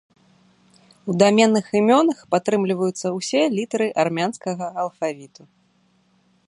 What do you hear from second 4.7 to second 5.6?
алфавіту.